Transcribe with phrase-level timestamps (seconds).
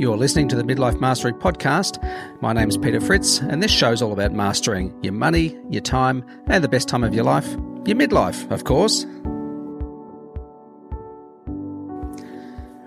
[0.00, 2.02] You're listening to the Midlife Mastery Podcast.
[2.40, 6.64] My name's Peter Fritz, and this show's all about mastering your money, your time, and
[6.64, 7.46] the best time of your life
[7.84, 9.04] your midlife, of course.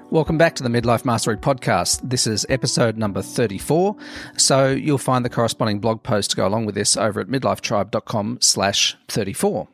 [0.10, 2.02] Welcome back to the Midlife Mastery Podcast.
[2.02, 3.96] This is episode number 34.
[4.36, 8.40] So you'll find the corresponding blog post to go along with this over at midlifetribe.com
[8.42, 9.68] slash 34.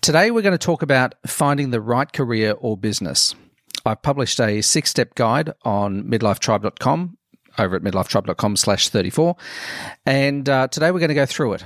[0.00, 3.34] Today we're going to talk about finding the right career or business.
[3.84, 7.16] I've published a six step guide on midlifetribe.com
[7.58, 9.36] over at midlifetribe.com slash 34.
[10.06, 11.64] And uh, today we're going to go through it.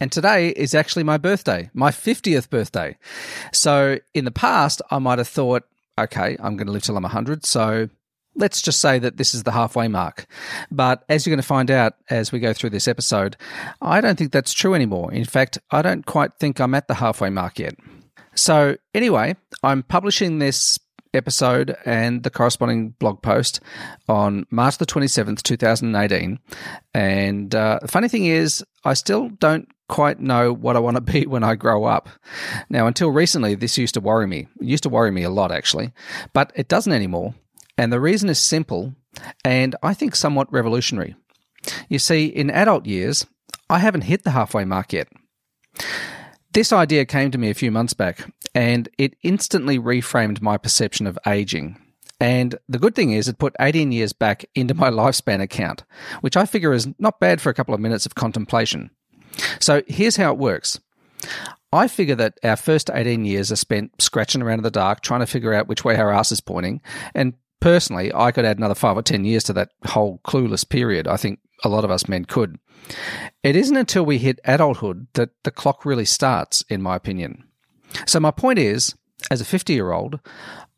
[0.00, 2.96] And today is actually my birthday, my 50th birthday.
[3.52, 5.64] So in the past, I might have thought,
[5.98, 7.44] okay, I'm going to live till I'm 100.
[7.44, 7.88] So
[8.36, 10.26] let's just say that this is the halfway mark.
[10.70, 13.36] But as you're going to find out as we go through this episode,
[13.82, 15.12] I don't think that's true anymore.
[15.12, 17.74] In fact, I don't quite think I'm at the halfway mark yet.
[18.34, 20.78] So, anyway, I'm publishing this
[21.18, 23.60] episode and the corresponding blog post
[24.08, 26.38] on March the 27th, 2018.
[26.94, 31.00] And uh, the funny thing is, I still don't quite know what I want to
[31.12, 32.08] be when I grow up.
[32.70, 34.48] Now, until recently, this used to worry me.
[34.60, 35.92] It used to worry me a lot, actually,
[36.32, 37.34] but it doesn't anymore.
[37.76, 38.94] And the reason is simple
[39.44, 41.16] and I think somewhat revolutionary.
[41.88, 43.26] You see, in adult years,
[43.68, 45.08] I haven't hit the halfway mark yet.
[46.58, 51.06] This idea came to me a few months back, and it instantly reframed my perception
[51.06, 51.80] of aging.
[52.18, 55.84] And the good thing is, it put 18 years back into my lifespan account,
[56.20, 58.90] which I figure is not bad for a couple of minutes of contemplation.
[59.60, 60.80] So here's how it works.
[61.72, 65.20] I figure that our first 18 years are spent scratching around in the dark, trying
[65.20, 66.82] to figure out which way our ass is pointing.
[67.14, 71.06] And personally, I could add another five or 10 years to that whole clueless period.
[71.06, 72.58] I think a lot of us men could.
[73.42, 77.44] It isn't until we hit adulthood that the clock really starts, in my opinion.
[78.06, 78.94] So, my point is,
[79.30, 80.20] as a 50 year old,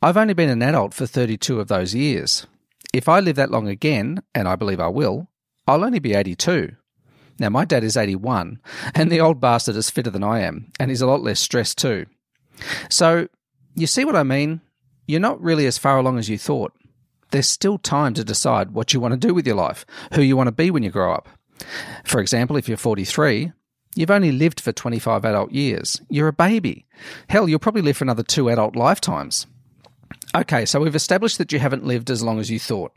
[0.02, 2.46] I've only been an adult for 32 of those years.
[2.92, 5.28] If I live that long again, and I believe I will,
[5.66, 6.74] I'll only be 82.
[7.38, 8.60] Now, my dad is 81,
[8.94, 11.78] and the old bastard is fitter than I am, and he's a lot less stressed
[11.78, 12.06] too.
[12.88, 13.28] So,
[13.74, 14.60] you see what I mean?
[15.06, 16.72] You're not really as far along as you thought.
[17.30, 20.36] There's still time to decide what you want to do with your life, who you
[20.36, 21.28] want to be when you grow up.
[22.04, 23.52] For example, if you're 43,
[23.94, 26.00] you've only lived for 25 adult years.
[26.08, 26.86] You're a baby.
[27.28, 29.46] Hell, you'll probably live for another two adult lifetimes.
[30.34, 32.92] Okay, so we've established that you haven't lived as long as you thought.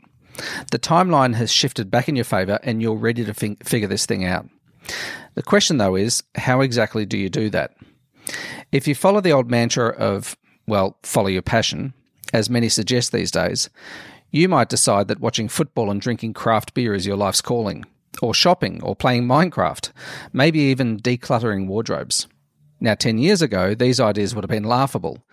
[0.70, 4.24] The timeline has shifted back in your favour and you're ready to figure this thing
[4.24, 4.48] out.
[5.34, 7.74] The question, though, is how exactly do you do that?
[8.72, 11.94] If you follow the old mantra of, well, follow your passion,
[12.32, 13.68] as many suggest these days,
[14.34, 17.84] you might decide that watching football and drinking craft beer is your life's calling,
[18.20, 19.92] or shopping, or playing Minecraft,
[20.32, 22.26] maybe even decluttering wardrobes.
[22.80, 25.24] Now, 10 years ago, these ideas would have been laughable.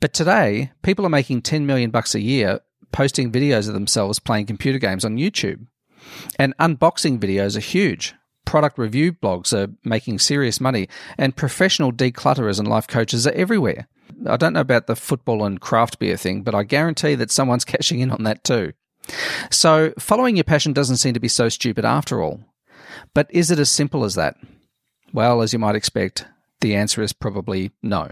[0.00, 2.60] But today, people are making 10 million bucks a year
[2.92, 5.66] posting videos of themselves playing computer games on YouTube.
[6.38, 8.14] And unboxing videos are huge.
[8.46, 13.86] Product review blogs are making serious money, and professional declutterers and life coaches are everywhere.
[14.26, 17.64] I don't know about the football and craft beer thing, but I guarantee that someone's
[17.66, 18.72] cashing in on that too.
[19.50, 22.40] So, following your passion doesn't seem to be so stupid after all.
[23.14, 24.36] But is it as simple as that?
[25.12, 26.26] Well, as you might expect,
[26.60, 28.10] the answer is probably no.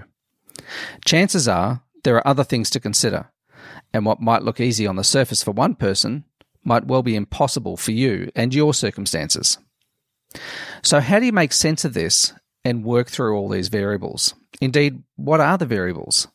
[1.04, 3.30] Chances are there are other things to consider,
[3.92, 6.24] and what might look easy on the surface for one person
[6.64, 9.58] might well be impossible for you and your circumstances.
[10.82, 12.32] So, how do you make sense of this
[12.68, 14.34] and work through all these variables?
[14.60, 16.28] Indeed, what are the variables?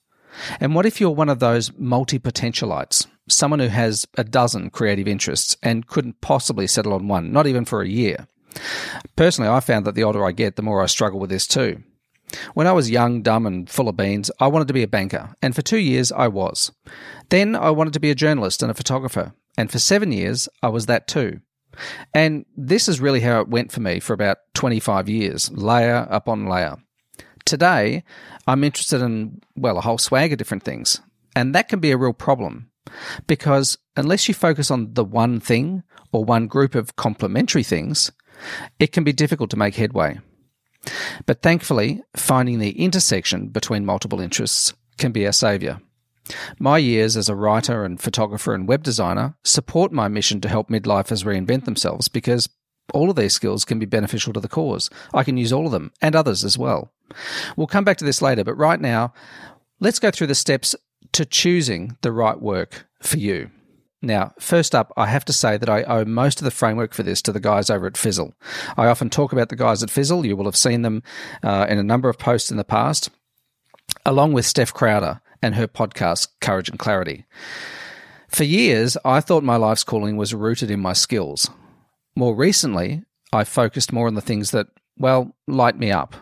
[0.59, 5.07] And what if you're one of those multi potentialites, someone who has a dozen creative
[5.07, 8.27] interests and couldn't possibly settle on one, not even for a year?
[9.15, 11.83] Personally, I found that the older I get, the more I struggle with this too.
[12.55, 15.35] When I was young, dumb, and full of beans, I wanted to be a banker,
[15.41, 16.71] and for two years I was.
[17.29, 20.69] Then I wanted to be a journalist and a photographer, and for seven years I
[20.69, 21.41] was that too.
[22.13, 26.47] And this is really how it went for me for about 25 years, layer upon
[26.47, 26.77] layer.
[27.45, 28.03] Today,
[28.47, 31.01] I'm interested in, well, a whole swag of different things.
[31.35, 32.69] And that can be a real problem
[33.27, 38.11] because unless you focus on the one thing or one group of complementary things,
[38.79, 40.19] it can be difficult to make headway.
[41.25, 45.81] But thankfully, finding the intersection between multiple interests can be our saviour.
[46.59, 50.69] My years as a writer and photographer and web designer support my mission to help
[50.69, 52.49] midlifers reinvent themselves because
[52.93, 54.89] all of these skills can be beneficial to the cause.
[55.13, 56.91] I can use all of them and others as well.
[57.55, 59.13] We'll come back to this later, but right now,
[59.79, 60.75] let's go through the steps
[61.13, 63.51] to choosing the right work for you.
[64.01, 67.03] Now, first up, I have to say that I owe most of the framework for
[67.03, 68.33] this to the guys over at Fizzle.
[68.75, 70.25] I often talk about the guys at Fizzle.
[70.25, 71.03] You will have seen them
[71.41, 73.09] uh, in a number of posts in the past,
[74.05, 77.25] along with Steph Crowder and her podcast, Courage and Clarity.
[78.29, 81.49] For years, I thought my life's calling was rooted in my skills.
[82.15, 84.67] More recently, I focused more on the things that,
[84.97, 86.15] well, light me up.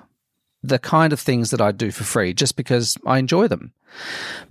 [0.63, 3.73] The kind of things that I do for free just because I enjoy them.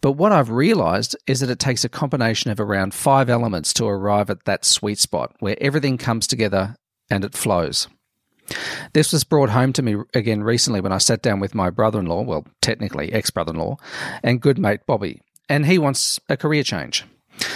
[0.00, 3.86] But what I've realized is that it takes a combination of around five elements to
[3.86, 6.76] arrive at that sweet spot where everything comes together
[7.10, 7.88] and it flows.
[8.92, 12.00] This was brought home to me again recently when I sat down with my brother
[12.00, 13.76] in law, well, technically ex brother in law,
[14.22, 17.04] and good mate Bobby, and he wants a career change.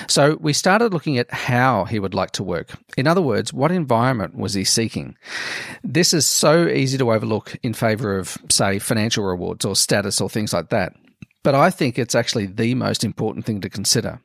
[0.08, 2.70] So we started looking at how he would like to work.
[2.96, 5.16] In other words, what environment was he seeking?
[5.82, 10.30] This is so easy to overlook in favor of, say, financial rewards or status or
[10.30, 10.94] things like that.
[11.42, 14.20] But I think it's actually the most important thing to consider.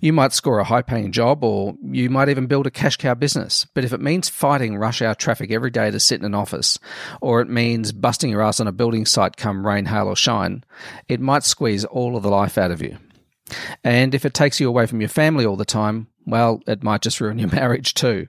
[0.00, 3.14] You might score a high paying job or you might even build a cash cow
[3.14, 3.66] business.
[3.74, 6.78] But if it means fighting rush hour traffic every day to sit in an office,
[7.20, 10.64] or it means busting your ass on a building site come rain, hail, or shine,
[11.08, 12.96] it might squeeze all of the life out of you.
[13.84, 17.02] And if it takes you away from your family all the time, well, it might
[17.02, 18.26] just ruin your marriage too.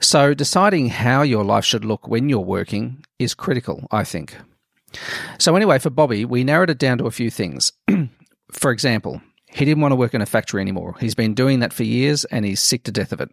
[0.00, 4.36] So, deciding how your life should look when you're working is critical, I think.
[5.38, 7.72] So, anyway, for Bobby, we narrowed it down to a few things.
[8.52, 9.20] for example,
[9.58, 10.94] he didn't want to work in a factory anymore.
[11.00, 13.30] He's been doing that for years and he's sick to death of it.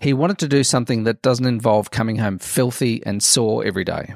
[0.00, 4.14] He wanted to do something that doesn't involve coming home filthy and sore every day.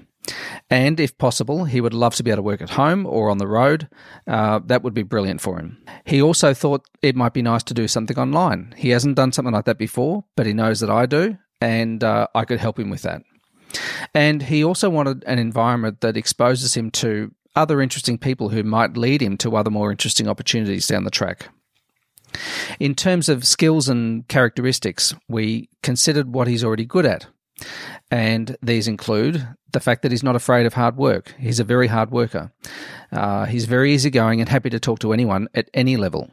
[0.68, 3.38] And if possible, he would love to be able to work at home or on
[3.38, 3.88] the road.
[4.26, 5.82] Uh, that would be brilliant for him.
[6.04, 8.74] He also thought it might be nice to do something online.
[8.76, 12.26] He hasn't done something like that before, but he knows that I do, and uh,
[12.34, 13.22] I could help him with that.
[14.14, 18.96] And he also wanted an environment that exposes him to other interesting people who might
[18.96, 21.48] lead him to other more interesting opportunities down the track.
[22.78, 27.26] In terms of skills and characteristics, we considered what he's already good at.
[28.10, 31.34] And these include the fact that he's not afraid of hard work.
[31.38, 32.52] He's a very hard worker.
[33.12, 36.30] Uh, he's very easygoing and happy to talk to anyone at any level.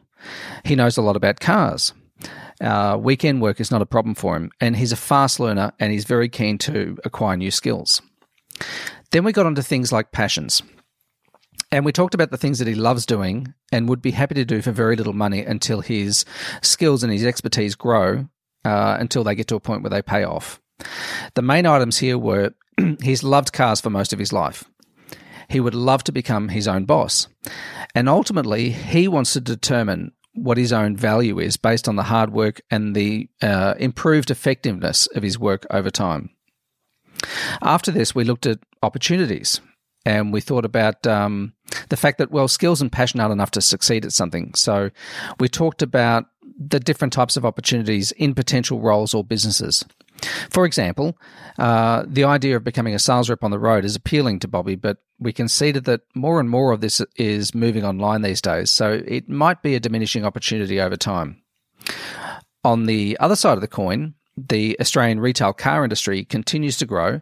[0.64, 1.94] He knows a lot about cars.
[2.60, 5.92] Uh, weekend work is not a problem for him, and he's a fast learner and
[5.92, 8.02] he's very keen to acquire new skills.
[9.12, 10.64] Then we got onto things like passions.
[11.72, 14.46] And we talked about the things that he loves doing and would be happy to
[14.46, 16.24] do for very little money until his
[16.62, 18.28] skills and his expertise grow
[18.64, 20.62] uh, until they get to a point where they pay off.
[21.34, 22.54] The main items here were
[23.02, 24.64] he's loved cars for most of his life.
[25.50, 27.28] He would love to become his own boss.
[27.96, 32.32] And ultimately, he wants to determine what his own value is based on the hard
[32.32, 36.30] work and the uh, improved effectiveness of his work over time.
[37.62, 39.62] After this, we looked at opportunities
[40.08, 41.54] and we thought about um,
[41.90, 44.54] the fact that, well, skills and passion aren't enough to succeed at something.
[44.54, 44.90] So
[45.38, 46.28] we talked about
[46.58, 49.84] the different types of opportunities in potential roles or businesses.
[50.50, 51.18] For example,
[51.60, 54.76] uh, the idea of becoming a sales rep on the road is appealing to Bobby,
[54.76, 59.04] but we conceded that more and more of this is moving online these days, so
[59.06, 61.44] it might be a diminishing opportunity over time.
[62.64, 67.22] On the other side of the coin, the Australian retail car industry continues to grow,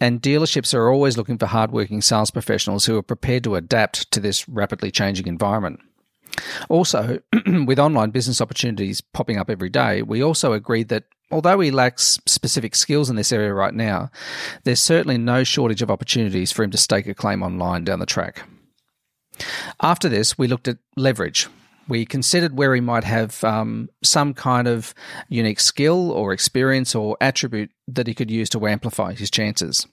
[0.00, 4.20] and dealerships are always looking for hardworking sales professionals who are prepared to adapt to
[4.20, 5.80] this rapidly changing environment.
[6.68, 7.20] Also,
[7.66, 12.18] with online business opportunities popping up every day, we also agreed that although he lacks
[12.26, 14.10] specific skills in this area right now,
[14.64, 18.06] there's certainly no shortage of opportunities for him to stake a claim online down the
[18.06, 18.42] track.
[19.82, 21.48] After this, we looked at leverage.
[21.88, 24.94] We considered where he might have um, some kind of
[25.28, 29.86] unique skill or experience or attribute that he could use to amplify his chances.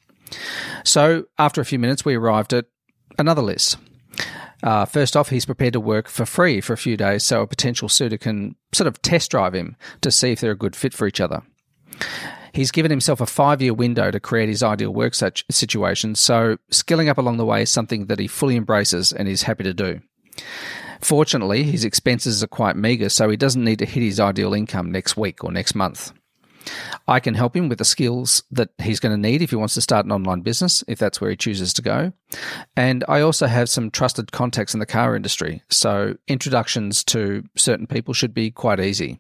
[0.86, 2.66] So, after a few minutes, we arrived at
[3.18, 3.78] another list.
[4.64, 7.48] Uh, first off, he's prepared to work for free for a few days so a
[7.48, 10.94] potential suitor can sort of test drive him to see if they're a good fit
[10.94, 11.42] for each other.
[12.54, 17.10] He's given himself a five year window to create his ideal work situation, so skilling
[17.10, 20.02] up along the way is something that he fully embraces and is happy to do.
[21.02, 24.92] Fortunately, his expenses are quite meagre, so he doesn't need to hit his ideal income
[24.92, 26.14] next week or next month.
[27.08, 29.74] I can help him with the skills that he's going to need if he wants
[29.74, 32.14] to start an online business, if that's where he chooses to go.
[32.76, 37.88] And I also have some trusted contacts in the car industry, so introductions to certain
[37.88, 39.20] people should be quite easy.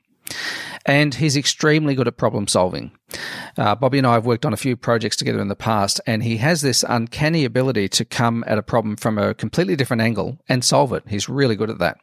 [0.85, 2.91] And he's extremely good at problem solving.
[3.58, 6.24] Uh, Bobby and I have worked on a few projects together in the past, and
[6.24, 10.39] he has this uncanny ability to come at a problem from a completely different angle
[10.48, 11.03] and solve it.
[11.08, 12.00] He's really good at that.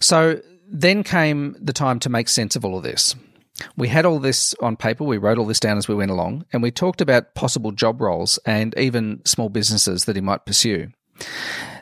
[0.00, 3.14] So then came the time to make sense of all of this.
[3.76, 6.46] We had all this on paper, we wrote all this down as we went along,
[6.52, 10.88] and we talked about possible job roles and even small businesses that he might pursue.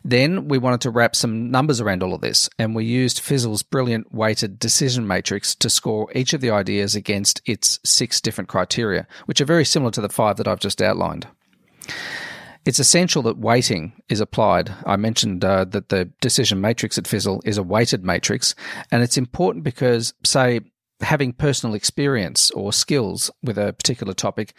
[0.05, 3.63] Then we wanted to wrap some numbers around all of this, and we used Fizzle's
[3.63, 9.07] brilliant weighted decision matrix to score each of the ideas against its six different criteria,
[9.27, 11.27] which are very similar to the five that I've just outlined.
[12.65, 14.75] It's essential that weighting is applied.
[14.85, 18.55] I mentioned uh, that the decision matrix at Fizzle is a weighted matrix,
[18.91, 20.61] and it's important because, say,
[21.01, 24.53] having personal experience or skills with a particular topic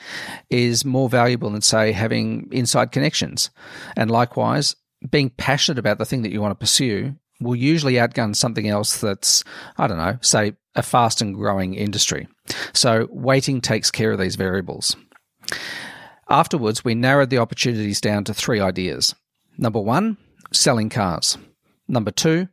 [0.50, 3.50] is more valuable than, say, having inside connections.
[3.96, 4.76] And likewise,
[5.10, 9.00] being passionate about the thing that you want to pursue will usually outgun something else
[9.00, 9.44] that's,
[9.78, 12.28] I don't know, say a fast and growing industry.
[12.74, 14.96] So weighting takes care of these variables.
[16.30, 19.16] Afterwards, we narrowed the opportunities down to three ideas.
[19.58, 20.18] Number one,
[20.52, 21.38] selling cars.
[21.88, 22.48] Number two,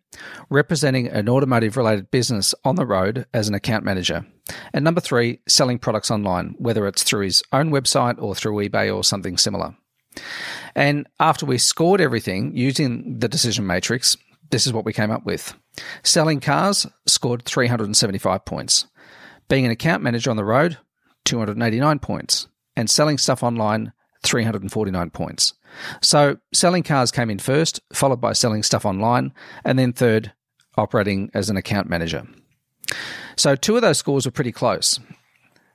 [0.49, 4.25] representing an automotive related business on the road as an account manager.
[4.73, 8.95] And number three, selling products online, whether it's through his own website or through eBay
[8.95, 9.76] or something similar.
[10.75, 14.16] And after we scored everything using the decision matrix,
[14.50, 15.54] this is what we came up with.
[16.02, 18.87] Selling cars scored 375 points.
[19.49, 20.78] Being an account manager on the road,
[21.25, 22.49] 289 points.
[22.76, 23.92] And selling stuff online,
[24.23, 25.54] 349 points.
[26.02, 29.32] So selling cars came in first, followed by selling stuff online,
[29.64, 30.32] and then third,
[30.76, 32.26] operating as an account manager.
[33.37, 34.99] So two of those scores were pretty close.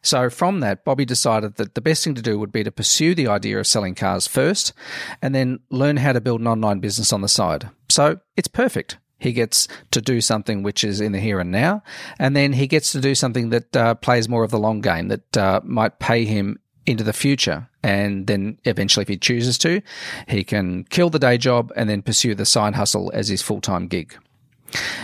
[0.01, 3.13] So from that, Bobby decided that the best thing to do would be to pursue
[3.13, 4.73] the idea of selling cars first
[5.21, 7.69] and then learn how to build an online business on the side.
[7.89, 8.97] So it's perfect.
[9.19, 11.83] He gets to do something which is in the here and now,
[12.17, 15.09] and then he gets to do something that uh, plays more of the long game
[15.09, 17.69] that uh, might pay him into the future.
[17.83, 19.83] And then eventually, if he chooses to,
[20.27, 23.61] he can kill the day job and then pursue the side hustle as his full
[23.61, 24.17] time gig.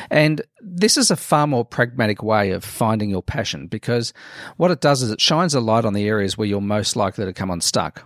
[0.09, 4.13] And this is a far more pragmatic way of finding your passion because
[4.57, 7.25] what it does is it shines a light on the areas where you're most likely
[7.25, 8.03] to come unstuck.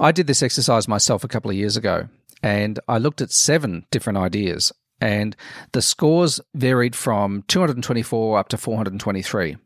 [0.00, 2.08] I did this exercise myself a couple of years ago
[2.42, 5.36] and I looked at seven different ideas and
[5.72, 9.56] the scores varied from 224 up to 423.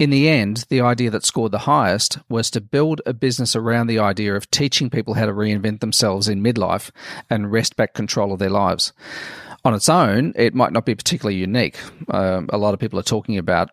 [0.00, 3.86] In the end, the idea that scored the highest was to build a business around
[3.86, 6.90] the idea of teaching people how to reinvent themselves in midlife
[7.30, 8.92] and wrest back control of their lives
[9.64, 11.78] on its own, it might not be particularly unique.
[12.08, 13.70] Um, a lot of people are talking about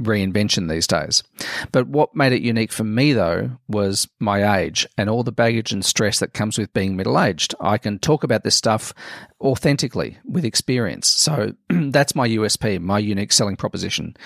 [0.00, 1.22] reinvention these days.
[1.70, 5.72] But what made it unique for me, though, was my age and all the baggage
[5.72, 7.54] and stress that comes with being middle aged.
[7.60, 8.92] I can talk about this stuff
[9.40, 11.08] authentically with experience.
[11.08, 14.16] So that's my USP, my unique selling proposition.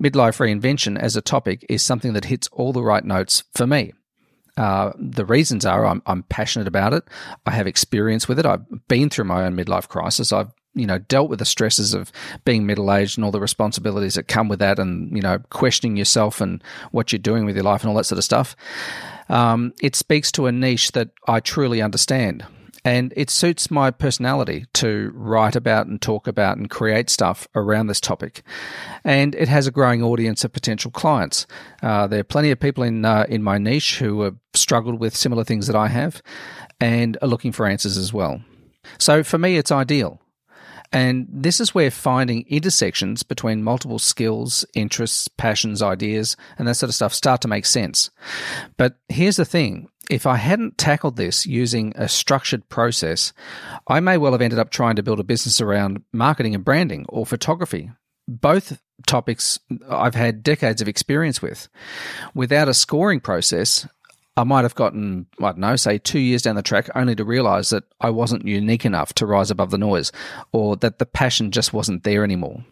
[0.00, 3.92] Midlife reinvention as a topic is something that hits all the right notes for me.
[4.58, 7.04] Uh, the reasons are I'm, I'm passionate about it.
[7.46, 8.44] I have experience with it.
[8.44, 10.32] I've been through my own midlife crisis.
[10.32, 12.12] I've you know dealt with the stresses of
[12.44, 15.96] being middle aged and all the responsibilities that come with that, and you know questioning
[15.96, 18.56] yourself and what you're doing with your life and all that sort of stuff.
[19.28, 22.44] Um, it speaks to a niche that I truly understand.
[22.88, 27.88] And it suits my personality to write about and talk about and create stuff around
[27.88, 28.42] this topic.
[29.04, 31.46] And it has a growing audience of potential clients.
[31.82, 35.14] Uh, there are plenty of people in, uh, in my niche who have struggled with
[35.14, 36.22] similar things that I have
[36.80, 38.40] and are looking for answers as well.
[38.96, 40.22] So for me, it's ideal.
[40.90, 46.88] And this is where finding intersections between multiple skills, interests, passions, ideas, and that sort
[46.88, 48.08] of stuff start to make sense.
[48.78, 53.32] But here's the thing if I hadn't tackled this using a structured process,
[53.86, 57.06] I may well have ended up trying to build a business around marketing and branding
[57.08, 57.90] or photography.
[58.26, 61.68] Both topics I've had decades of experience with.
[62.34, 63.86] Without a scoring process,
[64.36, 67.24] I might have gotten, I don't know, say two years down the track, only to
[67.24, 70.12] realize that I wasn't unique enough to rise above the noise,
[70.52, 72.64] or that the passion just wasn't there anymore.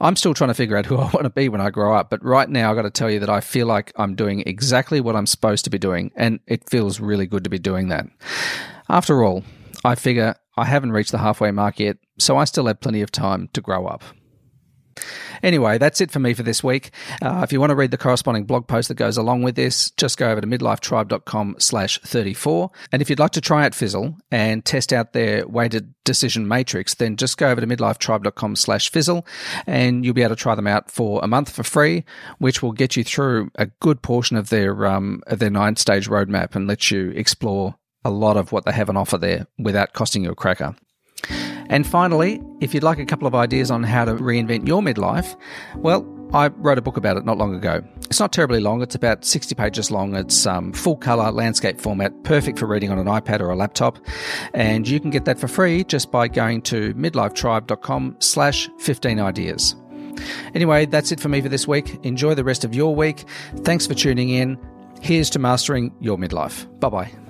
[0.00, 2.10] I'm still trying to figure out who I want to be when I grow up,
[2.10, 5.00] but right now I've got to tell you that I feel like I'm doing exactly
[5.00, 8.06] what I'm supposed to be doing, and it feels really good to be doing that.
[8.88, 9.44] After all,
[9.84, 13.10] I figure I haven't reached the halfway mark yet, so I still have plenty of
[13.10, 14.02] time to grow up.
[15.42, 16.90] Anyway, that's it for me for this week.
[17.22, 19.90] Uh, if you want to read the corresponding blog post that goes along with this,
[19.92, 22.70] just go over to midlifetribe.com slash 34.
[22.92, 26.94] And if you'd like to try out Fizzle and test out their weighted decision matrix,
[26.94, 29.26] then just go over to midlifetribe.com slash Fizzle
[29.66, 32.04] and you'll be able to try them out for a month for free,
[32.38, 36.08] which will get you through a good portion of their, um, of their nine stage
[36.08, 39.92] roadmap and let you explore a lot of what they have on offer there without
[39.92, 40.74] costing you a cracker.
[41.70, 45.36] And finally, if you'd like a couple of ideas on how to reinvent your midlife,
[45.76, 47.82] well, I wrote a book about it not long ago.
[48.04, 50.14] It's not terribly long, it's about 60 pages long.
[50.16, 53.98] It's um, full color landscape format, perfect for reading on an iPad or a laptop.
[54.52, 59.76] And you can get that for free just by going to midlifetribe.com slash 15 ideas.
[60.54, 62.04] Anyway, that's it for me for this week.
[62.04, 63.24] Enjoy the rest of your week.
[63.58, 64.58] Thanks for tuning in.
[65.00, 66.66] Here's to mastering your midlife.
[66.80, 67.29] Bye bye.